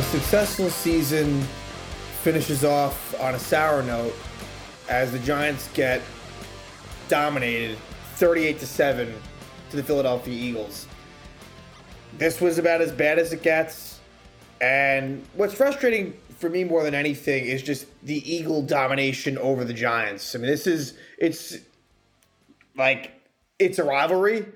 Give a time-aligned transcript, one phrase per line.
[0.00, 1.42] a successful season
[2.22, 4.14] finishes off on a sour note
[4.88, 6.00] as the Giants get
[7.08, 7.76] dominated
[8.14, 9.14] 38 to 7
[9.68, 10.86] to the Philadelphia Eagles.
[12.16, 14.00] This was about as bad as it gets.
[14.62, 19.74] And what's frustrating for me more than anything is just the Eagle domination over the
[19.74, 20.34] Giants.
[20.34, 21.58] I mean, this is it's
[22.74, 23.20] like
[23.58, 24.46] it's a rivalry,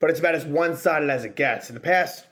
[0.00, 1.68] but it's about as one-sided as it gets.
[1.68, 2.24] In the past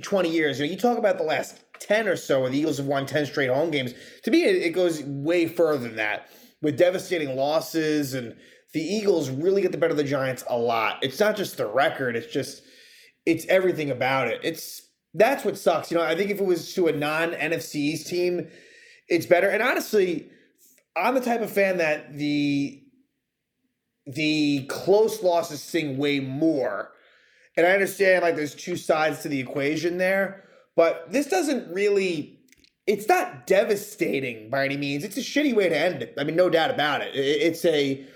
[0.00, 2.78] 20 years, you know, you talk about the last 10 or so where the Eagles
[2.78, 3.94] have won 10 straight home games.
[4.22, 6.28] To me, it, goes way further than that
[6.62, 8.34] with devastating losses and
[8.72, 10.98] the Eagles really get the better of the Giants a lot.
[11.02, 12.62] It's not just the record, it's just
[13.26, 14.40] it's everything about it.
[14.42, 14.82] It's
[15.14, 15.90] that's what sucks.
[15.90, 18.48] You know, I think if it was to a non NFC East team,
[19.08, 19.48] it's better.
[19.48, 20.28] And honestly,
[20.96, 22.82] I'm the type of fan that the
[24.06, 26.90] the close losses sing way more.
[27.56, 30.44] And I understand like there's two sides to the equation there,
[30.76, 32.38] but this doesn't really
[32.86, 35.04] it's not devastating by any means.
[35.04, 36.14] It's a shitty way to end it.
[36.18, 37.14] I mean, no doubt about it.
[37.14, 38.06] It's a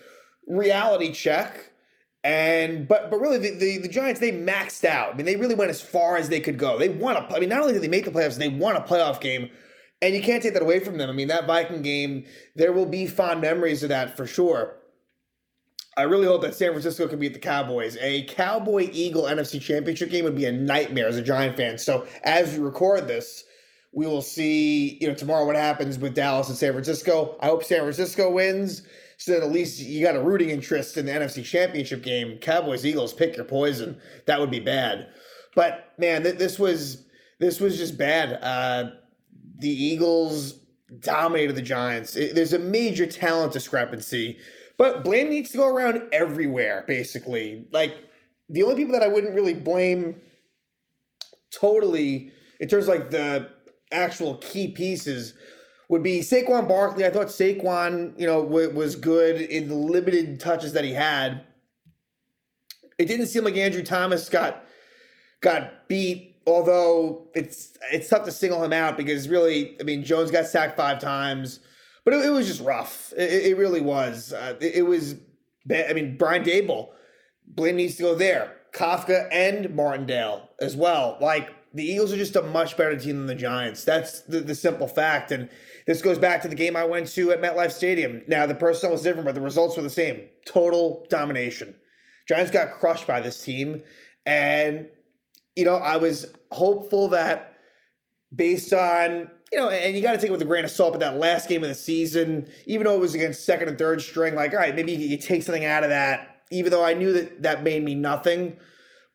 [0.47, 1.70] reality check.
[2.25, 5.15] And but but really the, the, the Giants they maxed out.
[5.15, 6.78] I mean they really went as far as they could go.
[6.78, 8.81] They won a I mean not only did they make the playoffs, they won a
[8.81, 9.50] playoff game.
[10.00, 11.09] And you can't take that away from them.
[11.09, 12.25] I mean that Viking game,
[12.56, 14.77] there will be fond memories of that for sure.
[15.98, 17.96] I really hope that San Francisco can beat the Cowboys.
[18.00, 21.77] A Cowboy Eagle NFC Championship game would be a nightmare as a Giant fan.
[21.77, 23.42] So as we record this,
[23.92, 27.36] we will see, you know, tomorrow what happens with Dallas and San Francisco.
[27.41, 28.82] I hope San Francisco wins
[29.16, 32.38] so that at least you got a rooting interest in the NFC Championship game.
[32.38, 34.00] Cowboys Eagles, pick your poison.
[34.26, 35.08] That would be bad.
[35.56, 37.06] But man, th- this was
[37.41, 38.38] this was just bad.
[38.41, 38.91] Uh,
[39.58, 40.60] the Eagles
[41.00, 42.14] dominated the Giants.
[42.14, 44.38] It, there's a major talent discrepancy,
[44.79, 46.84] but blame needs to go around everywhere.
[46.87, 47.95] Basically, like
[48.48, 50.21] the only people that I wouldn't really blame
[51.51, 53.51] totally in terms of like the
[53.93, 55.34] actual key pieces
[55.88, 57.05] would be Saquon Barkley.
[57.05, 61.43] I thought Saquon, you know, w- was good in the limited touches that he had.
[62.99, 64.65] It didn't seem like Andrew Thomas got
[65.41, 70.31] got beat, although it's it's tough to single him out because really, I mean, Jones
[70.31, 71.61] got sacked five times,
[72.08, 73.12] but it, it was just rough.
[73.19, 74.32] It, it really was.
[74.32, 75.16] Uh, it, it, was.
[75.70, 76.88] I mean, Brian Daboll,
[77.46, 78.56] blame needs to go there.
[78.72, 81.19] Kafka and Martindale as well.
[81.20, 83.84] Like the Eagles are just a much better team than the Giants.
[83.84, 85.32] That's the, the simple fact.
[85.32, 85.50] And
[85.86, 88.22] this goes back to the game I went to at MetLife Stadium.
[88.26, 90.28] Now, the personnel was different, but the results were the same.
[90.46, 91.75] Total domination.
[92.26, 93.82] Giants got crushed by this team.
[94.25, 94.88] And,
[95.56, 97.57] you know, I was hopeful that
[98.34, 100.93] based on, you know, and you got to take it with a grain of salt,
[100.93, 104.03] but that last game of the season, even though it was against second and third
[104.03, 106.94] string, like, all right, maybe you, you take something out of that, even though I
[106.94, 108.56] knew that that made me nothing.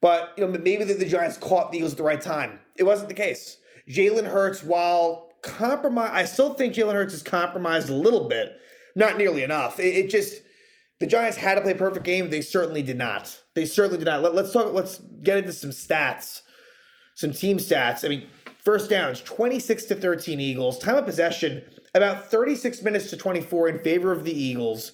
[0.02, 2.60] But, you know, maybe the, the Giants caught the Eagles at the right time.
[2.76, 3.58] It wasn't the case.
[3.88, 6.14] Jalen Hurts, while compromised.
[6.14, 8.58] I still think Jalen Hurts is compromised a little bit,
[8.96, 9.80] not nearly enough.
[9.80, 10.42] It, it, just
[11.00, 12.30] the Giants had to play perfect game.
[12.30, 13.40] They certainly did not.
[13.54, 14.24] They certainly did not.
[14.24, 14.74] Let, let's talk.
[14.74, 16.42] Let's get into some stats,
[17.14, 18.04] some team stats.
[18.04, 18.28] I mean,
[18.64, 20.80] first downs twenty six to thirteen Eagles.
[20.80, 21.64] Time of possession
[21.96, 24.94] about thirty six minutes to twenty four in favor of the Eagles.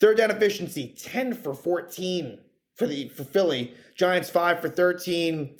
[0.00, 2.38] Third down efficiency ten for fourteen
[2.76, 3.74] for the for Philly.
[3.96, 5.56] Giants five for thirteen.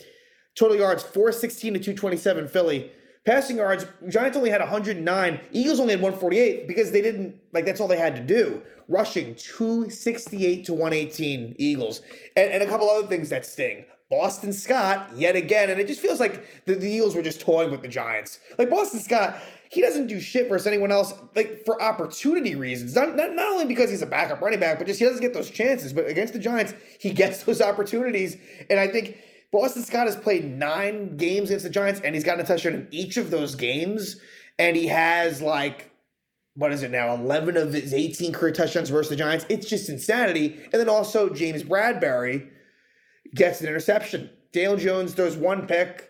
[0.55, 2.91] Total yards 416 to 227 Philly.
[3.25, 5.39] Passing yards, Giants only had 109.
[5.51, 8.61] Eagles only had 148 because they didn't, like, that's all they had to do.
[8.87, 12.01] Rushing 268 to 118 Eagles.
[12.35, 13.85] And, and a couple other things that sting.
[14.11, 17.71] Boston Scott, yet again, and it just feels like the, the Eagles were just toying
[17.71, 18.41] with the Giants.
[18.57, 19.37] Like, Boston Scott,
[19.71, 22.93] he doesn't do shit versus anyone else, like, for opportunity reasons.
[22.93, 25.33] Not, not, not only because he's a backup running back, but just he doesn't get
[25.33, 25.93] those chances.
[25.93, 28.35] But against the Giants, he gets those opportunities.
[28.69, 29.17] And I think
[29.53, 32.87] Boston Scott has played nine games against the Giants, and he's gotten a touchdown in
[32.91, 34.17] each of those games.
[34.59, 35.89] And he has like,
[36.55, 37.15] what is it now?
[37.15, 39.45] 11 of his 18 career touchdowns versus the Giants.
[39.47, 40.59] It's just insanity.
[40.73, 42.49] And then also, James Bradberry
[43.35, 44.29] gets an interception.
[44.51, 46.09] Dale Jones throws one pick,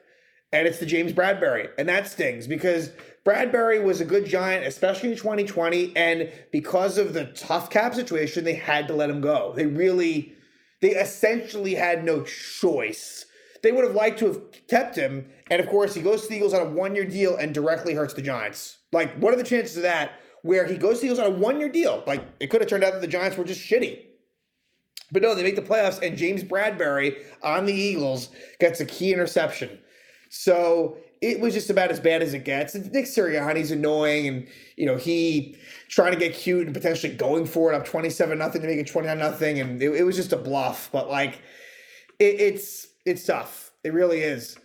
[0.52, 1.70] and it's the James Bradberry.
[1.78, 2.92] And that stings because
[3.26, 5.96] Bradberry was a good Giant, especially in 2020.
[5.96, 9.54] And because of the tough cap situation, they had to let him go.
[9.56, 10.34] They really,
[10.82, 13.26] they essentially had no choice
[13.62, 15.28] they would have liked to have kept him.
[15.50, 17.94] And of course, he goes to the Eagles on a one year deal and directly
[17.94, 18.78] hurts the Giants.
[18.92, 20.14] Like, what are the chances of that?
[20.44, 22.04] Where he goes to the Eagles on a one year deal?
[22.08, 24.00] Like, it could have turned out that the Giants were just shitty.
[25.12, 28.30] But no, they make the playoffs, and James Bradberry on the Eagles
[28.60, 29.80] gets a key interception.
[30.30, 32.74] So it was just about as bad as it gets.
[32.74, 35.58] And Nick Sirianni's annoying, and you know he
[35.90, 38.80] trying to get cute and potentially going for it up twenty seven nothing to make
[38.80, 40.90] it twenty nine nothing, and it, it, was just a bluff.
[40.92, 41.42] But like,
[42.20, 43.72] it, it's it's tough.
[43.84, 44.58] It really is.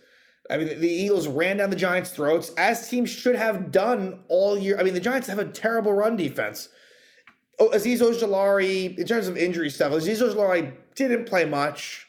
[0.49, 4.57] I mean, the Eagles ran down the Giants' throats, as teams should have done all
[4.57, 4.79] year.
[4.79, 6.69] I mean, the Giants have a terrible run defense.
[7.59, 12.05] Oh, Azeez Ojulari, in terms of injury stuff, Azeez Ojulari didn't play much.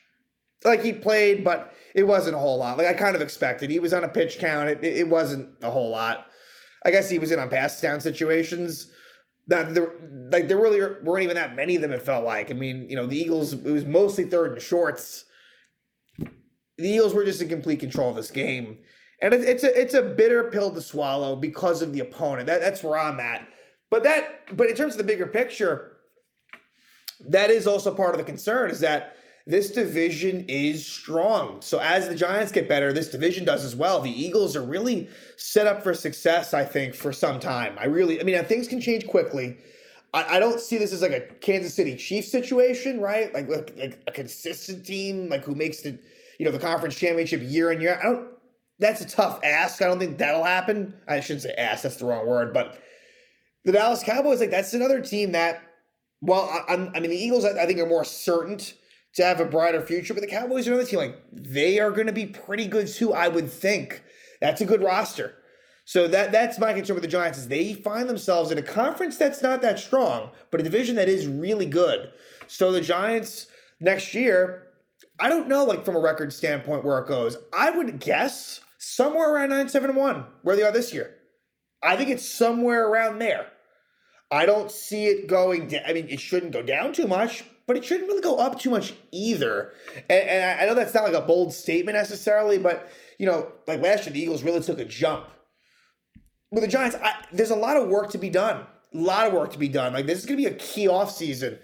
[0.64, 2.78] Like he played, but it wasn't a whole lot.
[2.78, 3.70] Like I kind of expected.
[3.70, 4.68] He was on a pitch count.
[4.68, 6.26] It, it wasn't a whole lot.
[6.84, 8.90] I guess he was in on pass down situations.
[9.46, 9.92] That there,
[10.30, 11.92] like there really weren't even that many of them.
[11.92, 12.50] It felt like.
[12.50, 13.52] I mean, you know, the Eagles.
[13.52, 15.24] It was mostly third and shorts
[16.78, 18.78] the Eagles were just in complete control of this game.
[19.20, 22.46] And it's a it's a bitter pill to swallow because of the opponent.
[22.46, 23.46] That, that's where I'm at.
[23.90, 25.98] But that but in terms of the bigger picture,
[27.28, 31.62] that is also part of the concern is that this division is strong.
[31.62, 34.00] So as the Giants get better, this division does as well.
[34.00, 37.74] The Eagles are really set up for success, I think, for some time.
[37.78, 39.56] I really, I mean, things can change quickly.
[40.12, 43.32] I, I don't see this as like a Kansas City Chiefs situation, right?
[43.32, 45.98] Like, like, like a consistent team, like who makes the
[46.38, 47.98] you know, the conference championship year in year.
[48.00, 48.28] I don't.
[48.78, 49.82] That's a tough ask.
[49.82, 50.94] I don't think that'll happen.
[51.08, 51.82] I shouldn't say ask.
[51.82, 52.54] That's the wrong word.
[52.54, 52.78] But
[53.68, 55.60] the Dallas Cowboys, like that's another team that,
[56.22, 58.58] well, I, I mean, the Eagles, I, I think are more certain
[59.14, 61.00] to have a brighter future, but the Cowboys are another team.
[61.00, 63.12] Like they are going to be pretty good too.
[63.12, 64.02] I would think
[64.40, 65.34] that's a good roster.
[65.84, 69.18] So that that's my concern with the Giants is they find themselves in a conference
[69.18, 72.10] that's not that strong, but a division that is really good.
[72.46, 73.48] So the Giants
[73.80, 74.68] next year,
[75.20, 77.36] I don't know, like from a record standpoint, where it goes.
[77.54, 81.16] I would guess somewhere around nine seven one, where they are this year.
[81.82, 83.46] I think it's somewhere around there.
[84.30, 85.68] I don't see it going.
[85.68, 85.82] down.
[85.86, 88.70] I mean, it shouldn't go down too much, but it shouldn't really go up too
[88.70, 89.72] much either.
[90.10, 93.80] And, and I know that's not like a bold statement necessarily, but you know, like
[93.80, 95.26] last year, the Eagles really took a jump.
[96.50, 98.66] With the Giants, I, there's a lot of work to be done.
[98.94, 99.92] A lot of work to be done.
[99.92, 101.58] Like this is going to be a key offseason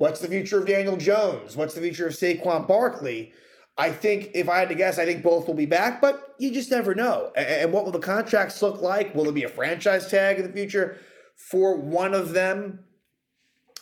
[0.00, 1.58] What's the future of Daniel Jones?
[1.58, 3.34] What's the future of Saquon Barkley?
[3.76, 6.50] I think if I had to guess, I think both will be back, but you
[6.50, 7.30] just never know.
[7.36, 9.14] And what will the contracts look like?
[9.14, 10.96] Will there be a franchise tag in the future
[11.48, 12.80] for one of them?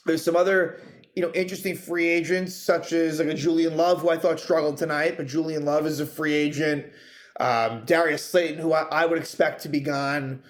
[0.07, 0.81] There's some other,
[1.15, 4.77] you know, interesting free agents, such as like a Julian Love, who I thought struggled
[4.77, 6.87] tonight, but Julian Love is a free agent.
[7.41, 10.43] Um, Darius Slayton, who I, I would expect to be gone.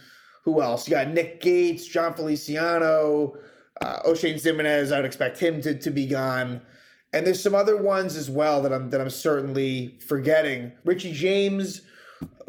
[0.44, 0.88] Who else?
[0.88, 3.34] You got Nick Gates, Jon Feliciano,
[3.80, 6.62] uh, Oshane Ximines, I would expect him to, to be gone.
[7.12, 10.72] And there's some other ones as well that I'm that I'm certainly forgetting.
[10.84, 11.80] Richie James,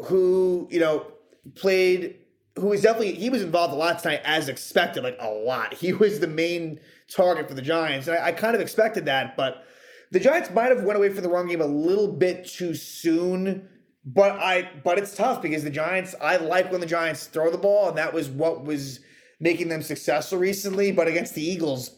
[0.04, 1.06] who you know
[1.54, 2.16] played,
[2.60, 5.74] who was definitely he was involved a lot tonight as expected, like a lot.
[5.74, 9.36] He was the main target for the Giants, and I, I kind of expected that.
[9.36, 9.64] But
[10.10, 13.68] the Giants might have went away from the run game a little bit too soon.
[14.04, 16.14] But I but it's tough because the Giants.
[16.20, 19.00] I like when the Giants throw the ball, and that was what was
[19.40, 21.96] making them successful recently, but against the Eagles,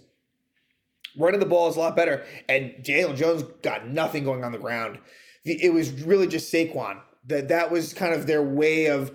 [1.19, 2.25] running the ball is a lot better.
[2.49, 4.99] And Jalen Jones got nothing going on the ground.
[5.45, 7.01] It was really just Saquon.
[7.27, 9.13] That that was kind of their way of,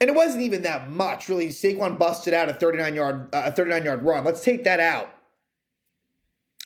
[0.00, 1.48] and it wasn't even that much really.
[1.48, 4.24] Saquon busted out a 39 yard uh, a 39 yard run.
[4.24, 5.10] Let's take that out,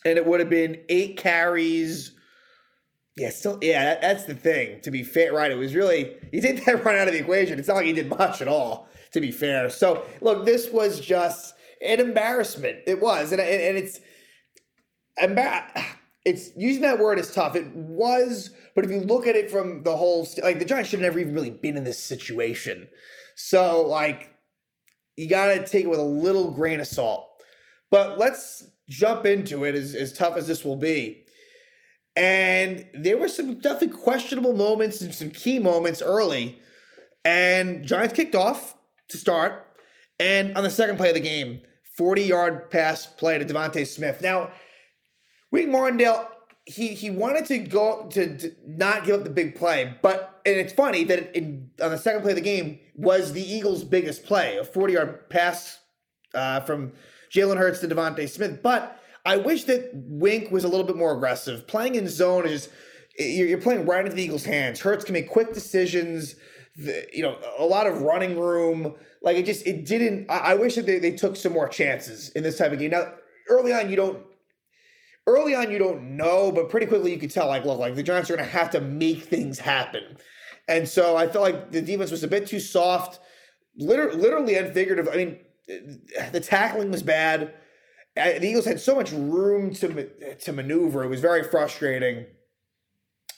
[0.04, 2.12] and it would have been eight carries.
[3.16, 4.80] Yeah, still, yeah, that, that's the thing.
[4.82, 5.50] To be fair, right?
[5.50, 7.58] It was really you take that run out of the equation.
[7.58, 9.70] It's not like he did much at all to be fair.
[9.70, 11.54] So look, this was just
[11.84, 12.78] an embarrassment.
[12.86, 14.00] It was, and and, and it's
[15.20, 15.84] embar-
[16.28, 17.56] It's using that word is tough.
[17.56, 21.00] It was, but if you look at it from the whole, like the Giants should
[21.00, 22.86] have never even really been in this situation.
[23.34, 24.34] So like,
[25.16, 27.28] you got to take it with a little grain of salt.
[27.90, 31.24] But let's jump into it as, as tough as this will be.
[32.14, 36.60] And there were some definitely questionable moments and some key moments early.
[37.24, 38.76] And Giants kicked off
[39.08, 39.66] to start.
[40.20, 41.62] And on the second play of the game,
[41.96, 44.20] 40 yard pass play to DeVonta Smith.
[44.20, 44.50] Now,
[45.50, 46.28] Wink Martindale,
[46.66, 50.56] he he wanted to go to, to, not give up the big play, but and
[50.56, 54.24] it's funny that in, on the second play of the game was the Eagles' biggest
[54.24, 55.78] play, a 40 yard pass
[56.34, 56.92] uh, from
[57.32, 58.62] Jalen Hurts to DeVonta Smith.
[58.62, 61.66] But I wish that Wink was a little bit more aggressive.
[61.66, 62.68] Playing in zone is
[63.18, 64.80] you're playing right into the Eagles' hands.
[64.80, 66.36] Hurts can make quick decisions
[66.76, 68.94] the, you know, a lot of running room.
[69.22, 70.30] Like it just, it didn't.
[70.30, 72.90] I, I wish that they, they took some more chances in this type of game.
[72.90, 73.12] Now,
[73.48, 74.24] early on, you don't.
[75.28, 77.48] Early on, you don't know, but pretty quickly you could tell.
[77.48, 80.16] Like, look, like the Giants are going to have to make things happen,
[80.66, 83.20] and so I felt like the defense was a bit too soft,
[83.76, 85.06] literally, and figurative.
[85.12, 85.38] I mean,
[85.70, 87.52] uh, the tackling was bad.
[88.16, 91.04] Uh, the Eagles had so much room to to maneuver.
[91.04, 92.24] It was very frustrating.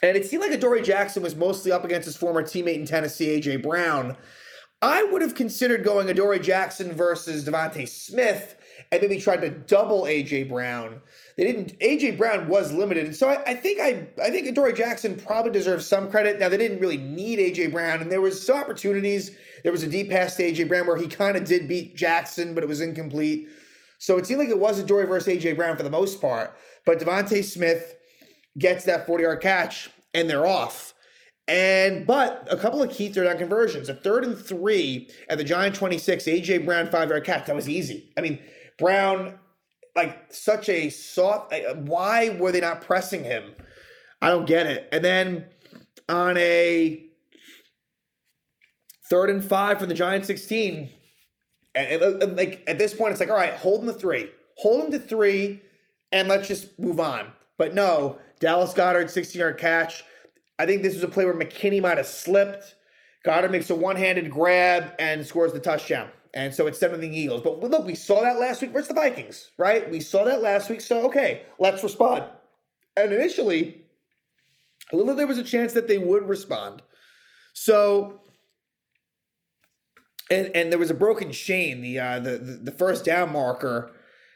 [0.03, 3.31] And it seemed like Adoree Jackson was mostly up against his former teammate in Tennessee,
[3.31, 3.57] A.J.
[3.57, 4.17] Brown.
[4.81, 8.57] I would have considered going Adoree Jackson versus DeVonta Smith
[8.91, 11.01] and maybe tried to double AJ Brown.
[11.37, 11.79] They didn't.
[11.81, 15.53] AJ Brown was limited, and so I, I think I I think Adoree Jackson probably
[15.53, 16.39] deserves some credit.
[16.39, 19.33] Now they didn't really need AJ Brown, and there was some opportunities.
[19.63, 22.55] There was a deep pass to AJ Brown where he kind of did beat Jackson,
[22.55, 23.49] but it was incomplete.
[23.99, 26.57] So it seemed like it was Adoree versus AJ Brown for the most part.
[26.87, 27.97] But DeVonta Smith
[28.59, 30.95] gets that 40 yard catch, and they're off.
[31.51, 33.89] And but a couple of key third down conversions.
[33.89, 37.47] A third and three at the Giant 26, AJ Brown five yard catch.
[37.47, 38.13] That was easy.
[38.17, 38.39] I mean,
[38.81, 39.39] Brown,
[39.95, 41.55] like such a soft.
[41.77, 43.55] Why were they not pressing him?
[44.21, 44.89] I don't get it.
[44.91, 45.47] And then
[46.09, 47.05] on a
[49.09, 50.91] third and five from the Giant 16,
[51.77, 54.31] and, and, and like at this point, it's like, all right, hold him to three,
[54.57, 55.63] hold him to three,
[56.11, 57.29] and let's just move on.
[57.57, 60.03] But no, Dallas Goedert 16 yard catch
[60.61, 62.75] I think this was a play where McKinney might have slipped.
[63.25, 66.11] Goedert makes a one-handed grab and scores the touchdown.
[66.35, 67.43] And so it's seven the Eagles.
[67.43, 69.91] But look, we saw that last week versus the Vikings, right?
[69.91, 70.81] We saw that last week.
[70.81, 72.25] So okay, let's respond.
[72.97, 73.83] And initially,
[74.93, 76.83] a little there was a chance that they would respond.
[77.53, 78.21] So
[80.31, 81.83] and and there was a broken chain.
[81.83, 83.91] The uh the the, the first down marker,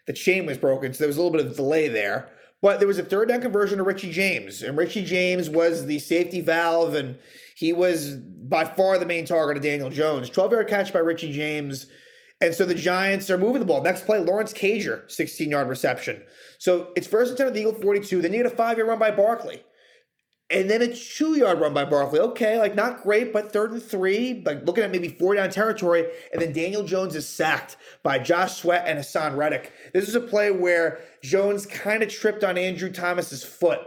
[0.07, 2.31] the chain was broken, so there was a little bit of delay there.
[2.61, 5.99] But there was a third down conversion to Richie James, and Richie James was the
[5.99, 7.19] safety valve, and
[7.55, 10.29] he was by far the main target of Daniel Jones.
[10.31, 11.87] 12 yard catch by Richie James.
[12.41, 13.83] And so the Giants are moving the ball.
[13.83, 16.23] Next play, Lawrence Cager, 16 yard reception.
[16.59, 18.21] So it's first and 10 of the Eagle 42.
[18.21, 19.63] Then you get a five yard run by Barkley
[20.51, 22.21] and then a two yard run by Barkley.
[22.21, 26.07] Okay, like not great, but third and three, like looking at maybe four down territory.
[26.33, 29.73] And then Daniel Jones is sacked by Josh Sweat and Haason Reddick.
[29.93, 33.81] This is a play where Jones kind of tripped on Andrew Thomas's foot.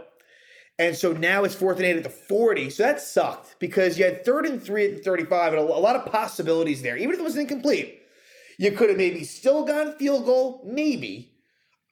[0.78, 2.70] And so now it's fourth and eight at the 40.
[2.70, 5.96] So that sucked because you had third and three at the 35 and a, lot
[5.96, 6.96] of possibilities there.
[6.96, 8.02] Even if it was incomplete,
[8.58, 11.32] you could have maybe still gone field goal, maybe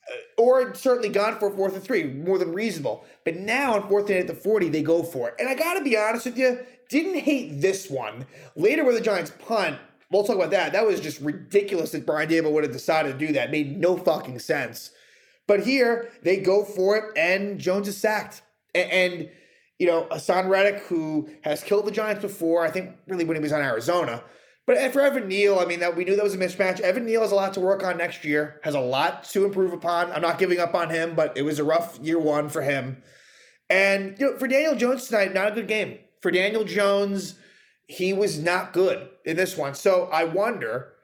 [0.09, 3.05] uh, or certainly gone for fourth and three, more than reasonable.
[3.25, 5.35] But now on fourth and eight at the 40, they go for it.
[5.41, 8.27] And I got to be honest with you, didn't hate this one.
[8.55, 9.79] Later, where the Giants punt,
[10.13, 10.73] we'll talk about that.
[10.73, 13.49] That was just ridiculous that Brian Daboll would have decided to do that.
[13.49, 14.93] It made no fucking sense.
[15.49, 18.43] But here, they go for it, and Jones is sacked.
[18.77, 19.31] And, and
[19.79, 23.43] you know, Haason Reddick, who has killed the Giants before, I think really when he
[23.43, 24.23] was on Arizona,
[24.67, 26.81] but for Evan Neal, I mean, that we knew that was a mismatch.
[26.81, 29.73] Evan Neal has a lot to work on next year, has a lot to improve
[29.73, 30.11] upon.
[30.11, 33.03] I'm not giving up on him, but it was a rough year one for him.
[33.71, 35.99] And you know, for Daniel Jones tonight, not a good game.
[36.21, 37.37] For Daniel Jones,
[37.87, 39.75] he was not good in this one.
[39.75, 40.95] So I wonder,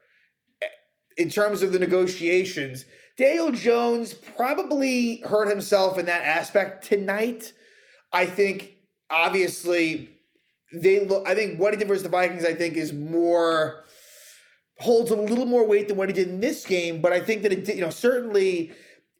[1.16, 2.84] in terms of the negotiations,
[3.16, 7.52] Daniel Jones probably hurt himself in that aspect tonight.
[8.12, 8.76] I think
[9.10, 10.10] obviously
[10.72, 11.26] they look.
[11.26, 13.84] I think what he did versus the Vikings, I think, is more
[14.78, 17.00] holds a little more weight than what he did in this game.
[17.00, 18.72] But I think that it, you know, certainly,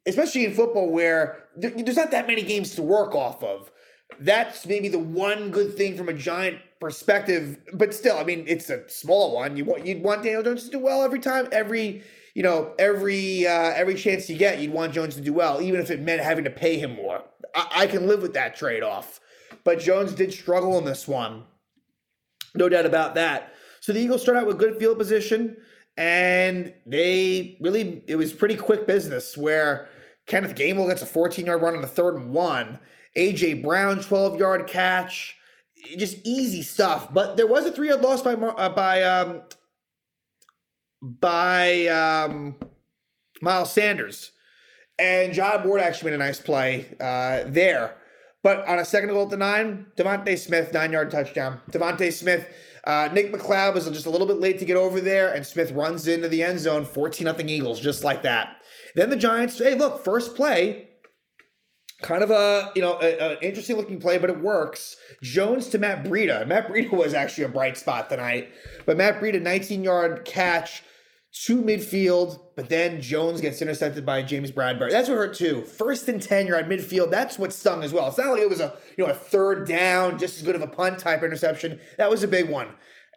[0.05, 3.71] especially in football, where there's not that many games to work off of.
[4.19, 7.57] That's maybe the one good thing from a giant perspective.
[7.73, 9.57] But still, I mean, it's a small one.
[9.57, 12.03] You want you'd want Daniel Jones to do well every time, every
[12.35, 15.79] you know, every uh, every chance you get, you'd want Jones to do well, even
[15.79, 17.23] if it meant having to pay him more.
[17.53, 19.19] I, I can live with that trade off.
[19.63, 21.43] But Jones did struggle in this one.
[22.55, 23.53] No doubt about that.
[23.79, 25.57] So the Eagles start out with good field position,
[25.97, 29.89] and they really, it was pretty quick business where
[30.25, 32.79] Kenneth Gainwell gets a 14 yard run on the third and one.
[33.15, 33.55] A.J.
[33.55, 35.35] Brown, 12 yard catch.
[35.97, 37.13] Just easy stuff.
[37.13, 39.41] But there was a three yard loss by, uh, by, um,
[41.01, 42.55] by um,
[43.41, 44.31] Miles Sanders.
[44.99, 47.95] And Jihad Ward actually made a nice play uh, there.
[48.43, 51.61] But on a second goal at the nine, DeVonta Smith, nine yard touchdown.
[51.71, 52.45] DeVonta Smith,
[52.83, 55.71] uh, Nick McCloud was just a little bit late to get over there, and Smith
[55.71, 58.57] runs into the end zone, 14 nothing Eagles, just like that.
[58.95, 60.89] Then the Giants, hey, look, first play,
[62.01, 64.97] kind of a you know an interesting looking play, but it works.
[65.23, 66.45] Jones to Matt Breida.
[66.45, 68.51] Matt Breida was actually a bright spot tonight,
[68.85, 70.83] but Matt Breida, 19 yard catch
[71.33, 74.91] to midfield, but then Jones gets intercepted by James Bradberry.
[74.91, 75.63] That's what hurt too.
[75.63, 77.09] First and 10, you're at midfield.
[77.09, 78.07] That's what stung as well.
[78.07, 80.61] It's not like it was a you know a third down, just as good of
[80.61, 81.79] a punt type interception.
[81.97, 82.67] That was a big one.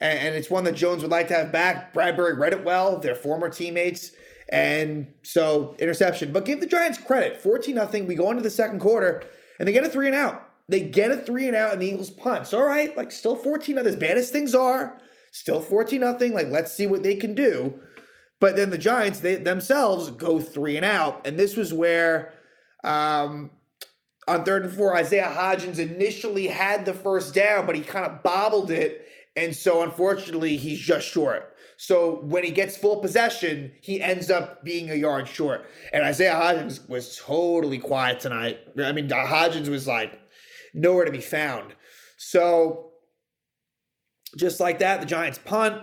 [0.01, 1.93] And, and it's one that Jones would like to have back.
[1.93, 4.13] Bradberry read it well, their former teammates.
[4.49, 6.33] And so interception.
[6.33, 7.37] But give the Giants credit.
[7.37, 8.07] 14 nothing.
[8.07, 9.25] We go into the second quarter
[9.59, 10.49] and they get a three and out.
[10.69, 12.47] They get a three and out and the Eagles punt.
[12.47, 14.99] So all right, like still 14 as bad as things are,
[15.33, 16.33] still 14 nothing.
[16.33, 17.79] Like let's see what they can do.
[18.41, 22.35] But then the Giants they themselves go three and out, and this was where
[22.85, 23.51] um,
[24.29, 28.23] on third and four, Isaiah Hodgins initially had the first down, but he kind of
[28.23, 31.55] bobbled it, and so unfortunately he's just short.
[31.79, 35.67] So when he gets full possession, he ends up being a yard short.
[35.93, 38.61] And Isaiah Hodgins was totally quiet tonight.
[38.83, 40.19] I mean, Hodgins was like
[40.73, 41.75] nowhere to be found.
[42.17, 42.93] So
[44.39, 45.83] just like that, the Giants punt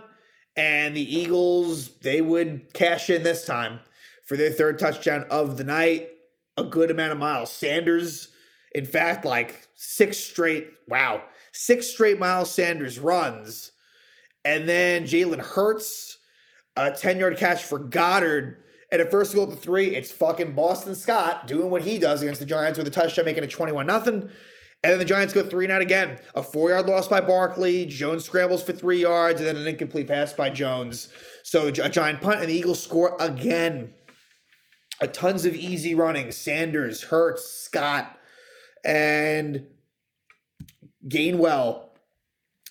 [0.56, 3.80] and the Eagles, they would cash in this time
[4.26, 6.10] for their third touchdown of the night.
[6.58, 7.52] A good amount of miles.
[7.52, 8.28] Sanders,
[8.74, 13.72] in fact, like six straight, wow, six straight Miles Sanders runs.
[14.46, 16.18] And then Jalen Hurts,
[16.76, 18.58] a 10 yard catch for Goedert.
[18.92, 22.40] And at first goal to three, it's fucking Boston Scott doing what he does against
[22.40, 24.30] the Giants with a touchdown, making it 21 nothing.
[24.84, 26.20] And then the Giants go three and out again.
[26.36, 27.86] A four yard loss by Barkley.
[27.86, 31.08] Jones scrambles for three yards, and then an incomplete pass by Jones.
[31.44, 33.94] So a giant punt, and the Eagles score again.
[35.00, 36.32] A tons of easy running.
[36.32, 38.18] Sanders, Hurts, Scott,
[38.84, 39.68] and
[41.08, 41.90] Gainwell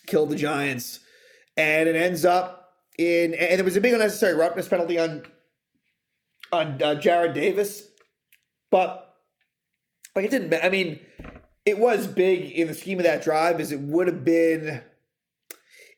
[0.07, 1.01] killed the Giants.
[1.57, 5.23] And it ends up in, and there was a big unnecessary roughness penalty on
[6.53, 7.89] on uh, Jarrad Davis,
[8.71, 9.17] but
[10.15, 10.53] like it didn't.
[10.63, 11.01] I mean
[11.65, 14.83] it was big in the scheme of that drive as it would have been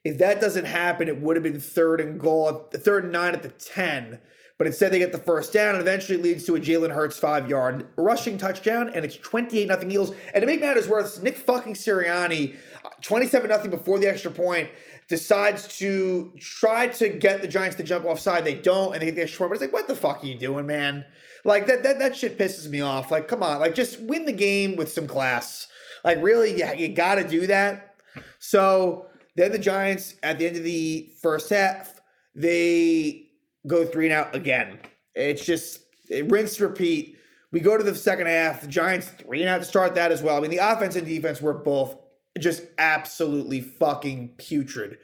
[0.04, 3.42] if that doesn't happen it would have been third and goal third and nine at
[3.42, 4.18] the 10
[4.56, 7.48] but instead they get the first down and eventually leads to a Jalen Hurts five
[7.50, 10.14] yard rushing touchdown and it's 28 nothing Eagles.
[10.32, 12.54] And to make matters worse Nick fucking Sirianni
[13.02, 14.70] 27 nothing before the extra point
[15.08, 19.36] decides to try to get the Giants to jump offside they don't and they get
[19.36, 21.04] point but it's like what the fuck are you doing man
[21.44, 23.10] like that, that that shit pisses me off.
[23.10, 25.68] Like, come on, like just win the game with some class.
[26.02, 27.96] Like, really, you, you got to do that.
[28.38, 29.06] So
[29.36, 32.00] then the Giants at the end of the first half,
[32.34, 33.28] they
[33.66, 34.78] go three and out again.
[35.14, 37.18] It's just it rinse repeat.
[37.52, 38.62] We go to the second half.
[38.62, 40.36] The Giants three and out to start that as well.
[40.36, 41.96] I mean, the offense and defense were both
[42.38, 44.98] just absolutely fucking putrid.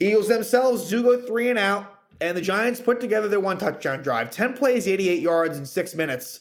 [0.00, 1.92] Eagles themselves do go three and out.
[2.20, 5.94] And the Giants put together their one touchdown drive 10 plays, 88 yards in six
[5.94, 6.40] minutes.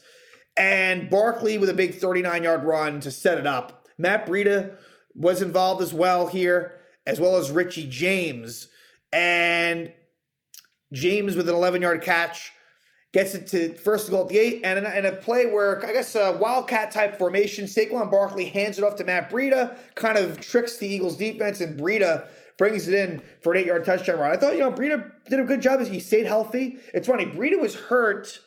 [0.58, 3.86] And Barkley with a big 39 yard run to set it up.
[3.98, 4.78] Matt Breida
[5.14, 8.70] was involved as well here, as well as Richie James.
[9.12, 9.92] And
[10.94, 12.54] James with an 11 yard catch
[13.16, 16.16] gets it to first goal at the eight, and in a, play where I guess
[16.16, 20.76] a wildcat type formation, Saquon Barkley hands it off to Matt Breida, kind of tricks
[20.76, 24.32] the Eagles defense, and Breida brings it in for an eight yard touchdown run.
[24.32, 26.78] I thought, you know, Breida did a good job as he stayed healthy.
[26.94, 28.38] It's funny, Breida was hurt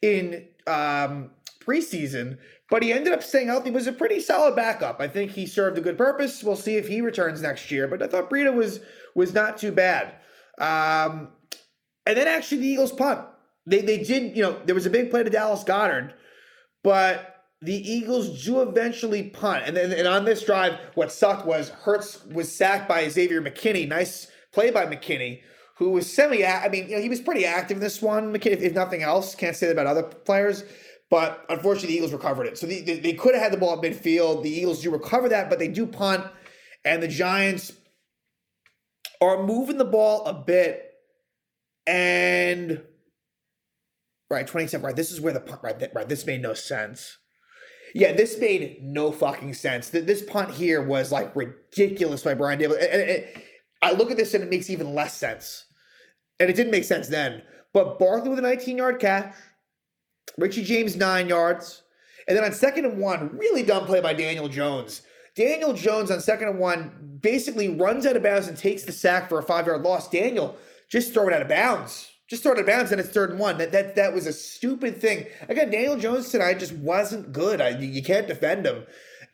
[0.00, 2.38] in um, preseason,
[2.70, 3.68] but he ended up staying healthy.
[3.68, 5.02] He was a pretty solid backup.
[5.02, 6.42] I think he served a good purpose.
[6.42, 8.80] We'll see if he returns next year, but I thought Breida was
[9.14, 10.14] was not too bad.
[10.56, 11.28] Um,
[12.06, 13.20] and then actually the Eagles punt.
[13.66, 16.12] They they did, you know, there was a big play to Dallas Goedert,
[16.82, 17.30] but
[17.62, 19.64] the Eagles do eventually punt.
[19.66, 23.88] And then and on this drive, what sucked was Hurts was sacked by Xavier McKinney.
[23.88, 25.40] Nice play by McKinney,
[25.78, 28.60] who was semi I mean, you know, he was pretty active in this one, McKinney,
[28.60, 29.34] if nothing else.
[29.34, 30.64] Can't say that about other players.
[31.10, 32.58] But unfortunately, the Eagles recovered it.
[32.58, 34.42] So the, they, they could have had the ball at midfield.
[34.42, 36.24] The Eagles do recover that, but they do punt.
[36.84, 37.72] And the Giants
[39.20, 40.90] are moving the ball a bit.
[41.86, 42.82] And
[44.30, 44.96] right, 27, right.
[44.96, 46.08] This is where the punt, right, right.
[46.08, 47.18] This made no sense
[47.94, 49.90] yeah, this made no fucking sense.
[49.90, 52.76] That this punt here was like ridiculous by Brian Daboll.
[52.92, 53.24] And,
[53.80, 55.66] I look at this and it makes even less sense.
[56.40, 57.42] And it didn't make sense then.
[57.72, 59.34] But Barkley with a 19 yard catch,
[60.38, 61.82] Richie James nine yards,
[62.26, 65.02] and then on second and one, really dumb play by Daniel Jones.
[65.36, 69.28] Daniel Jones on second and one basically runs out of bounds and takes the sack
[69.28, 70.08] for a five yard loss.
[70.08, 70.56] Daniel
[70.88, 73.58] just throw it out of bounds just out of bounds and it's third and one.
[73.58, 75.26] That that that was a stupid thing.
[75.48, 77.60] Again, Daniel Jones tonight just wasn't good.
[77.60, 78.84] I, you can't defend him.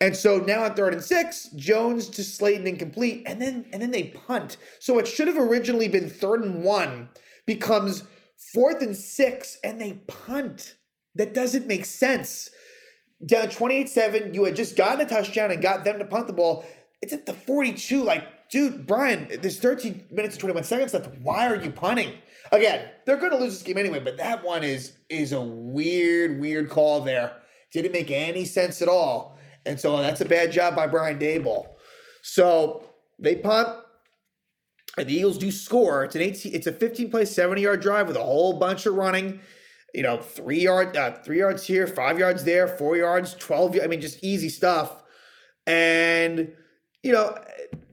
[0.01, 3.91] And so now on third and six, Jones to Slayton incomplete, and then and then
[3.91, 4.57] they punt.
[4.79, 7.11] So it should have originally been third and one
[7.47, 8.05] becomes
[8.53, 10.77] fourth and six, and they punt.
[11.17, 12.51] That doesn't make sense.
[13.27, 16.65] Down 28-7, you had just gotten a touchdown and got them to punt the ball.
[17.03, 18.03] It's at the 42.
[18.03, 21.09] Like, dude, Brian, there's 13 minutes and 21 seconds left.
[21.21, 22.15] Why are you punting?
[22.53, 26.41] Again, they're going to lose this game anyway, but that one is is a weird,
[26.41, 27.33] weird call there.
[27.73, 31.69] Didn't make any sense at all, and so that's a bad job by Brian Daboll.
[32.23, 32.85] So
[33.19, 33.69] they punt,
[34.99, 36.05] and the Eagles do score.
[36.05, 38.95] It's an 18, it's a 15 play, 70 yard drive with a whole bunch of
[38.95, 39.41] running.
[39.95, 43.77] You know, three yard, uh, three yards here, five yards there, four yards, twelve.
[43.83, 45.03] I mean, just easy stuff.
[45.67, 46.53] And
[47.03, 47.37] you know,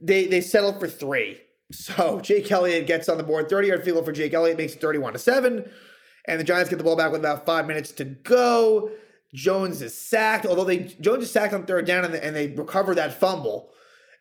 [0.01, 1.41] they they settled for three.
[1.71, 4.73] So Jake Elliott gets on the board, 30 yard field goal for Jake Elliott, makes
[4.73, 5.69] it 31 to 7.
[6.25, 8.91] And the Giants get the ball back with about five minutes to go.
[9.33, 12.47] Jones is sacked, although they Jones is sacked on third down and they, and they
[12.49, 13.71] recover that fumble.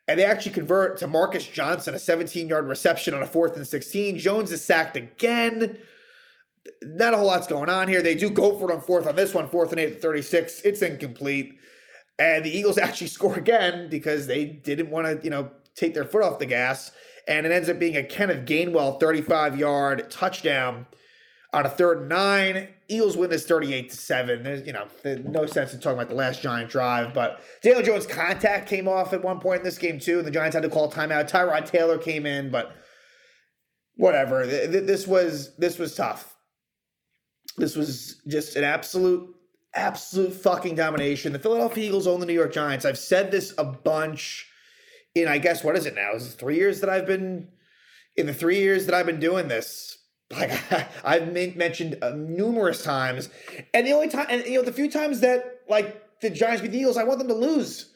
[0.07, 3.67] and they actually convert to Marcus Johnson, a 17 yard reception on a fourth and
[3.67, 4.17] 16.
[4.17, 5.77] Jones is sacked again.
[6.83, 8.01] Not a whole lot's going on here.
[8.01, 10.61] They do go for it on fourth on this one, fourth and eight at 36.
[10.61, 11.57] It's incomplete.
[12.19, 16.05] And the Eagles actually score again because they didn't want to, you know, take their
[16.05, 16.91] foot off the gas.
[17.27, 20.85] And it ends up being a Kenneth Gainwell 35 yard touchdown
[21.53, 22.69] on a third and nine.
[22.87, 24.43] Eagles win this 38 to 7.
[24.43, 27.83] There's, you know, there's no sense in talking about the last Giant drive, but Daniel
[27.83, 30.63] Jones' contact came off at one point in this game, too, and the Giants had
[30.63, 31.29] to call timeout.
[31.29, 32.73] Tyrod Taylor came in, but
[33.97, 34.45] whatever.
[34.47, 36.35] This was this was tough.
[37.57, 39.35] This was just an absolute,
[39.73, 41.33] absolute fucking domination.
[41.33, 42.85] The Philadelphia Eagles own the New York Giants.
[42.85, 44.47] I've said this a bunch
[45.21, 46.13] in, I guess, what is it now?
[46.13, 47.49] Is it three years that I've been,
[48.15, 49.97] in the three years that I've been doing this?
[50.31, 50.51] like
[51.03, 53.29] I've mentioned uh, numerous times,
[53.73, 56.71] and the only time, and you know, the few times that like the Giants beat
[56.71, 57.93] the Eagles, I want them to lose.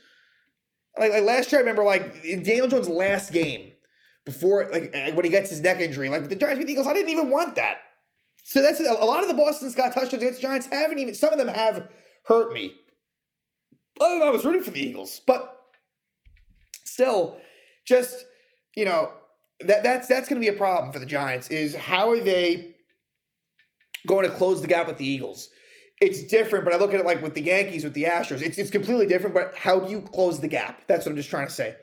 [0.98, 3.72] Like, like last year, I remember like Daniel Jones' last game
[4.26, 6.94] before, like when he gets his neck injury, like the Giants beat the Eagles, I
[6.94, 7.78] didn't even want that.
[8.44, 11.14] So that's a lot of the Boston Scott touchdowns against Giants haven't even.
[11.14, 11.88] Some of them have
[12.26, 12.74] hurt me.
[14.00, 15.61] Other than I was rooting for the Eagles, but
[16.84, 17.38] still,
[17.86, 18.26] just
[18.76, 19.12] you know,
[19.62, 21.50] that that's that's going to be a problem for the Giants.
[21.50, 22.76] Is how are they
[24.08, 25.50] going to close the gap with the Eagles?
[26.00, 28.41] It's different, but I look at it like with the Yankees, with the Astros.
[28.41, 29.36] It's it's completely different.
[29.36, 30.82] But how do you close the gap?
[30.88, 31.76] That's what I'm just trying to say.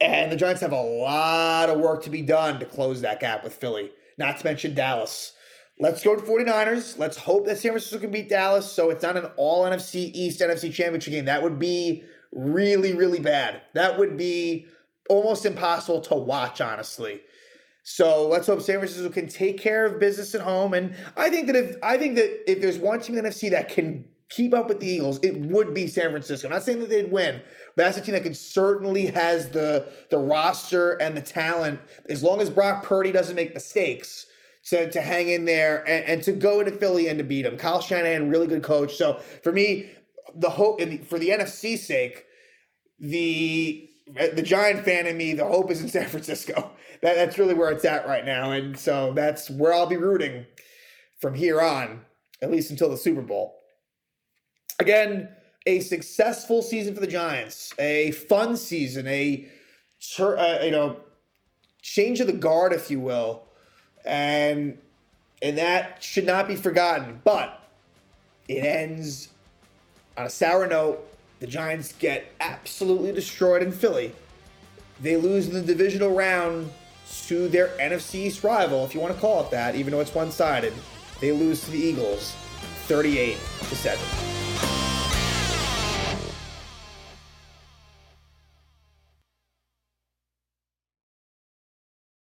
[0.00, 3.44] And the Giants have a lot of work to be done to close that gap
[3.44, 3.90] with Philly.
[4.16, 5.34] Not to mention Dallas.
[5.78, 6.98] Let's go to 49ers.
[6.98, 10.40] Let's hope that San Francisco can beat Dallas so it's not an all NFC East
[10.40, 11.24] NFC championship game.
[11.24, 13.62] That would be really, really bad.
[13.74, 14.66] That would be
[15.08, 17.20] almost impossible to watch, honestly.
[17.82, 20.74] So let's hope San Francisco can take care of business at home.
[20.74, 23.50] And I think that if I think that if there's one team in the NFC
[23.50, 26.46] that can keep up with the Eagles, it would be San Francisco.
[26.46, 27.40] I'm not saying that they'd win,
[27.74, 32.22] but that's a team that can certainly has the the roster and the talent, as
[32.22, 34.26] long as Brock Purdy doesn't make mistakes,
[34.66, 37.56] to, to hang in there and, and to go into Philly and to beat them.
[37.56, 38.96] Kyle Shanahan, really good coach.
[38.96, 39.90] So for me,
[40.34, 42.24] the hope and for the NFC's sake,
[42.98, 43.88] the
[44.34, 46.72] the Giant fan in me, the hope is in San Francisco.
[47.02, 48.52] That, that's really where it's at right now.
[48.52, 50.46] And so that's where I'll be rooting
[51.20, 52.02] from here on,
[52.42, 53.56] at least until the Super Bowl.
[54.78, 55.28] Again,
[55.66, 59.46] a successful season for the Giants, a fun season, a
[60.18, 61.00] uh, you know
[61.82, 63.44] change of the guard, if you will,
[64.04, 64.78] and
[65.42, 67.20] and that should not be forgotten.
[67.24, 67.62] But
[68.48, 69.28] it ends
[70.20, 71.06] on a sour note
[71.40, 74.12] the Giants get absolutely destroyed in Philly.
[75.00, 76.70] They lose in the divisional round
[77.26, 80.14] to their NFC East rival, if you want to call it that, even though it's
[80.14, 80.74] one sided.
[81.20, 82.34] They lose to the Eagles
[82.86, 84.49] 38 to 7.